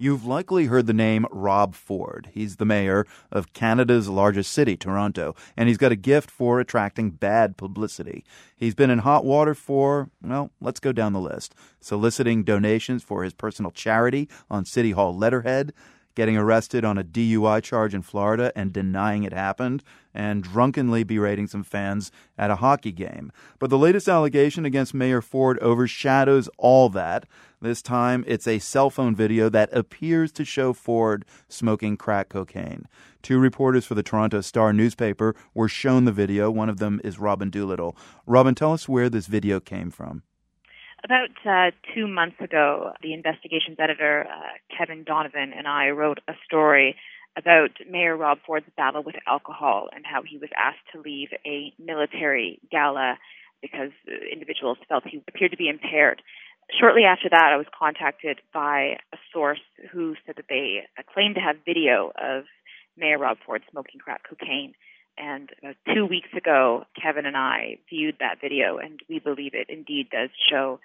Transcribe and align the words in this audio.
You've 0.00 0.24
likely 0.24 0.66
heard 0.66 0.86
the 0.86 0.92
name 0.92 1.26
Rob 1.28 1.74
Ford. 1.74 2.30
He's 2.32 2.56
the 2.56 2.64
mayor 2.64 3.04
of 3.32 3.52
Canada's 3.52 4.08
largest 4.08 4.52
city, 4.52 4.76
Toronto, 4.76 5.34
and 5.56 5.68
he's 5.68 5.76
got 5.76 5.90
a 5.90 5.96
gift 5.96 6.30
for 6.30 6.60
attracting 6.60 7.10
bad 7.10 7.56
publicity. 7.56 8.24
He's 8.56 8.76
been 8.76 8.90
in 8.90 9.00
hot 9.00 9.24
water 9.24 9.54
for, 9.56 10.10
well, 10.22 10.52
let's 10.60 10.78
go 10.78 10.92
down 10.92 11.14
the 11.14 11.20
list. 11.20 11.52
Soliciting 11.80 12.44
donations 12.44 13.02
for 13.02 13.24
his 13.24 13.34
personal 13.34 13.72
charity 13.72 14.28
on 14.48 14.64
City 14.64 14.92
Hall 14.92 15.16
letterhead, 15.16 15.72
getting 16.18 16.36
arrested 16.36 16.84
on 16.84 16.98
a 16.98 17.04
DUI 17.04 17.62
charge 17.62 17.94
in 17.94 18.02
Florida 18.02 18.50
and 18.56 18.72
denying 18.72 19.22
it 19.22 19.32
happened, 19.32 19.84
and 20.12 20.42
drunkenly 20.42 21.04
berating 21.04 21.46
some 21.46 21.62
fans 21.62 22.10
at 22.36 22.50
a 22.50 22.56
hockey 22.56 22.90
game. 22.90 23.30
But 23.60 23.70
the 23.70 23.78
latest 23.78 24.08
allegation 24.08 24.64
against 24.64 24.92
Mayor 24.92 25.22
Ford 25.22 25.60
overshadows 25.60 26.50
all 26.58 26.88
that. 26.88 27.24
This 27.62 27.82
time, 27.82 28.24
it's 28.26 28.48
a 28.48 28.58
cell 28.58 28.90
phone 28.90 29.14
video 29.14 29.48
that 29.50 29.72
appears 29.72 30.32
to 30.32 30.44
show 30.44 30.72
Ford 30.72 31.24
smoking 31.48 31.96
crack 31.96 32.30
cocaine. 32.30 32.88
Two 33.22 33.38
reporters 33.38 33.86
for 33.86 33.94
the 33.94 34.02
Toronto 34.02 34.40
Star 34.40 34.72
newspaper 34.72 35.36
were 35.54 35.68
shown 35.68 36.04
the 36.04 36.10
video. 36.10 36.50
One 36.50 36.68
of 36.68 36.78
them 36.78 37.00
is 37.04 37.20
Robin 37.20 37.48
Doolittle. 37.48 37.96
Robin, 38.26 38.56
tell 38.56 38.72
us 38.72 38.88
where 38.88 39.08
this 39.08 39.28
video 39.28 39.60
came 39.60 39.92
from. 39.92 40.24
About 41.08 41.40
uh, 41.48 41.70
two 41.94 42.06
months 42.06 42.36
ago, 42.38 42.92
the 43.00 43.14
investigations 43.14 43.78
editor, 43.80 44.26
uh, 44.28 44.60
Kevin 44.76 45.04
Donovan, 45.04 45.54
and 45.56 45.66
I 45.66 45.88
wrote 45.88 46.18
a 46.28 46.34
story 46.44 46.96
about 47.34 47.70
Mayor 47.88 48.14
Rob 48.14 48.40
Ford's 48.44 48.68
battle 48.76 49.02
with 49.02 49.14
alcohol 49.26 49.88
and 49.96 50.04
how 50.04 50.20
he 50.20 50.36
was 50.36 50.50
asked 50.54 50.84
to 50.92 51.00
leave 51.00 51.28
a 51.46 51.72
military 51.78 52.60
gala 52.70 53.16
because 53.62 53.88
individuals 54.30 54.76
felt 54.86 55.04
he 55.08 55.24
appeared 55.26 55.52
to 55.52 55.56
be 55.56 55.70
impaired. 55.70 56.20
Shortly 56.78 57.04
after 57.04 57.30
that, 57.30 57.52
I 57.54 57.56
was 57.56 57.72
contacted 57.72 58.40
by 58.52 58.98
a 59.10 59.16
source 59.32 59.64
who 59.90 60.14
said 60.26 60.36
that 60.36 60.44
they 60.50 60.84
claimed 61.14 61.36
to 61.36 61.40
have 61.40 61.56
video 61.64 62.12
of 62.20 62.44
Mayor 62.98 63.16
Rob 63.16 63.38
Ford 63.46 63.62
smoking 63.70 63.98
crack 63.98 64.28
cocaine. 64.28 64.74
And 65.18 65.50
about 65.58 65.76
two 65.94 66.06
weeks 66.06 66.28
ago, 66.36 66.84
Kevin 67.00 67.26
and 67.26 67.36
I 67.36 67.78
viewed 67.90 68.16
that 68.20 68.40
video, 68.40 68.78
and 68.78 69.00
we 69.08 69.18
believe 69.18 69.52
it 69.54 69.68
indeed 69.68 70.10
does 70.10 70.30
show 70.50 70.78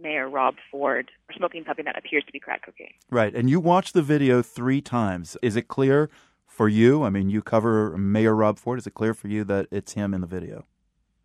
Mayor 0.00 0.28
Rob 0.28 0.56
Ford 0.70 1.10
smoking 1.36 1.64
something 1.66 1.84
that 1.86 1.98
appears 1.98 2.24
to 2.24 2.32
be 2.32 2.38
crack 2.38 2.64
cocaine. 2.64 2.92
Right. 3.10 3.34
And 3.34 3.50
you 3.50 3.60
watched 3.60 3.94
the 3.94 4.02
video 4.02 4.42
three 4.42 4.80
times. 4.80 5.36
Is 5.42 5.56
it 5.56 5.68
clear 5.68 6.10
for 6.46 6.68
you? 6.68 7.02
I 7.02 7.10
mean, 7.10 7.30
you 7.30 7.42
cover 7.42 7.96
Mayor 7.96 8.34
Rob 8.34 8.58
Ford. 8.58 8.78
Is 8.78 8.86
it 8.86 8.94
clear 8.94 9.14
for 9.14 9.28
you 9.28 9.44
that 9.44 9.66
it's 9.70 9.94
him 9.94 10.14
in 10.14 10.20
the 10.20 10.26
video? 10.26 10.66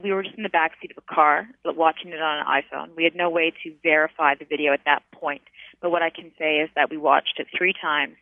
We 0.02 0.12
were 0.12 0.24
just 0.24 0.36
in 0.36 0.44
the 0.44 0.50
back 0.50 0.74
seat 0.82 0.92
of 0.92 0.98
a 0.98 1.14
car 1.14 1.48
watching 1.66 2.12
it 2.12 2.22
on 2.22 2.40
an 2.40 2.46
iPhone. 2.46 2.96
We 2.96 3.04
had 3.04 3.16
no 3.16 3.30
way 3.30 3.54
to 3.64 3.74
verify 3.84 4.36
the 4.36 4.46
video 4.46 4.74
at 4.74 4.82
that 4.86 5.04
point. 5.12 5.42
But 5.82 5.92
what 5.92 6.02
I 6.02 6.10
can 6.10 6.32
say 6.38 6.58
is 6.58 6.70
that 6.76 6.90
we 6.90 6.98
watched 6.98 7.40
it 7.40 7.48
three 7.58 7.74
times. 7.80 8.16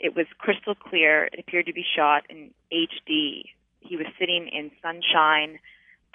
It 0.00 0.14
was 0.14 0.26
crystal 0.38 0.74
clear. 0.74 1.24
It 1.24 1.38
appeared 1.38 1.66
to 1.66 1.72
be 1.72 1.84
shot 1.96 2.24
in 2.30 2.50
HD. 2.72 3.44
He 3.80 3.96
was 3.96 4.06
sitting 4.18 4.48
in 4.48 4.70
sunshine. 4.82 5.58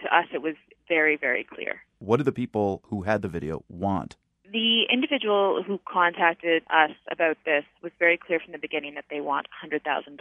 To 0.02 0.16
us, 0.16 0.26
it 0.34 0.42
was 0.42 0.56
very, 0.88 1.16
very 1.16 1.44
clear. 1.44 1.82
What 2.00 2.18
did 2.18 2.26
the 2.26 2.32
people 2.32 2.82
who 2.88 3.04
had 3.04 3.22
the 3.22 3.28
video 3.28 3.64
want? 3.70 4.16
The 4.52 4.84
individual 4.92 5.64
who 5.66 5.80
contacted 5.86 6.64
us 6.70 6.92
about 7.12 7.38
this 7.46 7.64
was 7.82 7.92
very 7.98 8.18
clear 8.18 8.40
from 8.40 8.52
the 8.52 8.60
beginning 8.60 8.96
that 8.96 9.06
they 9.10 9.22
want 9.22 9.48
$100,000. 9.66 10.18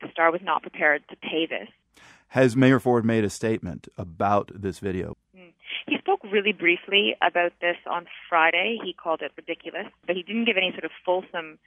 The 0.00 0.08
Star 0.12 0.30
was 0.30 0.40
not 0.42 0.62
prepared 0.62 1.02
to 1.08 1.16
pay 1.16 1.46
this. 1.46 1.68
Has 2.28 2.54
Mayor 2.54 2.78
Ford 2.78 3.04
made 3.04 3.24
a 3.24 3.30
statement 3.30 3.88
about 3.98 4.52
this 4.54 4.78
video? 4.78 5.16
Hmm. 5.36 5.48
He 5.86 5.98
spoke 5.98 6.20
really 6.22 6.52
briefly 6.52 7.16
about 7.20 7.52
this 7.60 7.76
on 7.90 8.06
Friday. 8.28 8.78
He 8.84 8.92
called 8.92 9.20
it 9.22 9.32
ridiculous, 9.36 9.86
but 10.06 10.14
he 10.14 10.22
didn't 10.22 10.44
give 10.44 10.56
any 10.56 10.70
sort 10.70 10.84
of 10.84 10.92
fulsome 11.04 11.58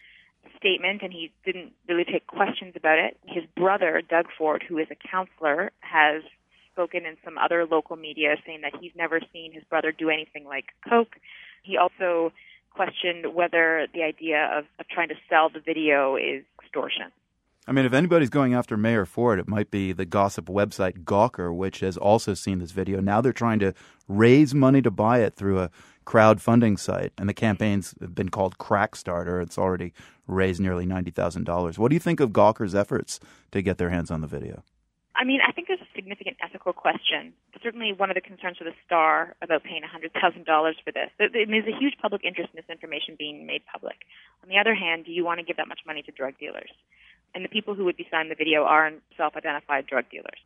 statement 0.57 1.01
and 1.01 1.11
he 1.11 1.31
didn't 1.45 1.73
really 1.87 2.05
take 2.05 2.27
questions 2.27 2.73
about 2.75 2.97
it. 2.97 3.17
His 3.25 3.43
brother, 3.55 4.01
Doug 4.07 4.25
Ford, 4.37 4.63
who 4.67 4.77
is 4.77 4.87
a 4.91 4.95
counselor, 4.95 5.71
has 5.81 6.23
spoken 6.71 7.05
in 7.05 7.17
some 7.23 7.37
other 7.37 7.65
local 7.65 7.95
media 7.95 8.35
saying 8.45 8.61
that 8.61 8.73
he's 8.79 8.91
never 8.95 9.19
seen 9.31 9.53
his 9.53 9.63
brother 9.65 9.91
do 9.91 10.09
anything 10.09 10.45
like 10.45 10.65
Coke. 10.87 11.15
He 11.63 11.77
also 11.77 12.33
questioned 12.71 13.33
whether 13.33 13.87
the 13.93 14.03
idea 14.03 14.49
of, 14.57 14.65
of 14.79 14.87
trying 14.87 15.09
to 15.09 15.15
sell 15.29 15.49
the 15.49 15.59
video 15.59 16.15
is 16.15 16.43
extortion. 16.61 17.11
I 17.65 17.71
mean, 17.71 17.85
if 17.85 17.93
anybody's 17.93 18.29
going 18.29 18.53
after 18.53 18.75
Mayor 18.75 19.05
Ford, 19.05 19.39
it 19.39 19.47
might 19.47 19.71
be 19.71 19.93
the 19.93 20.05
gossip 20.05 20.47
website 20.47 21.05
Gawker, 21.05 21.55
which 21.55 21.79
has 21.79 21.95
also 21.95 22.33
seen 22.33 22.59
this 22.59 22.71
video. 22.71 22.99
Now 22.99 23.21
they're 23.21 23.31
trying 23.31 23.59
to 23.59 23.73
raise 24.09 24.53
money 24.53 24.81
to 24.81 24.91
buy 24.91 25.19
it 25.19 25.35
through 25.35 25.59
a 25.59 25.69
crowdfunding 26.05 26.77
site, 26.77 27.13
and 27.17 27.29
the 27.29 27.33
campaign's 27.33 27.93
been 27.93 28.27
called 28.27 28.57
Crackstarter. 28.57 29.41
It's 29.41 29.57
already 29.57 29.93
raised 30.27 30.59
nearly 30.59 30.85
ninety 30.85 31.11
thousand 31.11 31.45
dollars. 31.45 31.79
What 31.79 31.89
do 31.89 31.95
you 31.95 32.01
think 32.01 32.19
of 32.19 32.31
Gawker's 32.31 32.75
efforts 32.75 33.21
to 33.51 33.61
get 33.61 33.77
their 33.77 33.89
hands 33.89 34.11
on 34.11 34.19
the 34.19 34.27
video? 34.27 34.63
I 35.15 35.23
mean, 35.23 35.39
I 35.47 35.53
think 35.53 35.67
there's 35.67 35.79
a 35.79 35.95
significant 35.95 36.37
ethical 36.43 36.73
question. 36.73 37.33
Certainly, 37.61 37.93
one 37.93 38.09
of 38.09 38.15
the 38.15 38.21
concerns 38.21 38.57
for 38.57 38.65
the 38.65 38.73
Star 38.85 39.35
about 39.41 39.63
paying 39.63 39.83
$100,000 39.83 40.11
for 40.83 40.91
this. 40.91 41.09
I 41.19 41.29
mean, 41.31 41.63
there's 41.63 41.73
a 41.73 41.79
huge 41.79 41.93
public 42.01 42.25
interest 42.25 42.49
in 42.51 42.57
this 42.57 42.69
information 42.69 43.15
being 43.17 43.45
made 43.45 43.61
public. 43.71 43.95
On 44.41 44.49
the 44.49 44.57
other 44.57 44.73
hand, 44.73 45.05
do 45.05 45.11
you 45.11 45.23
want 45.23 45.39
to 45.39 45.45
give 45.45 45.57
that 45.57 45.67
much 45.67 45.79
money 45.85 46.01
to 46.01 46.11
drug 46.11 46.37
dealers? 46.39 46.71
And 47.35 47.43
the 47.43 47.49
people 47.49 47.73
who 47.73 47.85
would 47.85 47.97
be 47.97 48.07
signing 48.11 48.29
the 48.29 48.35
video 48.35 48.63
are 48.63 48.91
self-identified 49.17 49.87
drug 49.87 50.05
dealers. 50.11 50.39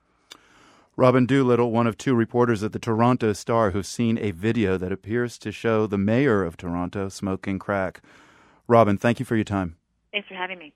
Robin 0.95 1.25
Doolittle, 1.27 1.71
one 1.71 1.85
of 1.85 1.97
two 1.97 2.15
reporters 2.15 2.63
at 2.63 2.71
the 2.71 2.79
Toronto 2.79 3.33
Star 3.33 3.71
who've 3.71 3.85
seen 3.85 4.17
a 4.17 4.31
video 4.31 4.77
that 4.77 4.91
appears 4.91 5.37
to 5.37 5.51
show 5.51 5.85
the 5.85 5.97
mayor 5.97 6.43
of 6.43 6.57
Toronto 6.57 7.09
smoking 7.09 7.59
crack. 7.59 8.01
Robin, 8.67 8.97
thank 8.97 9.19
you 9.19 9.25
for 9.25 9.35
your 9.35 9.43
time. 9.43 9.75
Thanks 10.11 10.27
for 10.27 10.33
having 10.33 10.57
me. 10.57 10.73